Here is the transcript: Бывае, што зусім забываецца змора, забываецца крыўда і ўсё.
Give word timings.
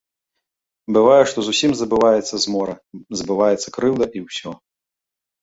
Бывае, 0.95 1.19
што 1.31 1.39
зусім 1.47 1.71
забываецца 1.81 2.35
змора, 2.47 2.73
забываецца 3.21 3.67
крыўда 3.79 4.05
і 4.17 4.25
ўсё. 4.27 4.49